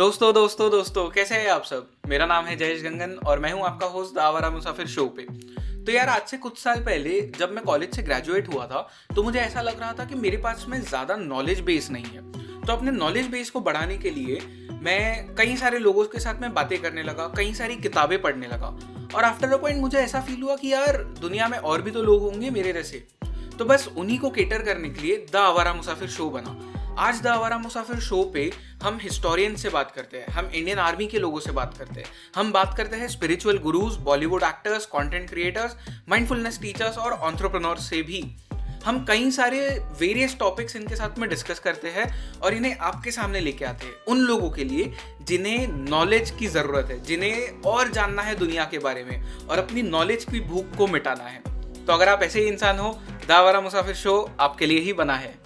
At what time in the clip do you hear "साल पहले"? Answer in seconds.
6.58-7.20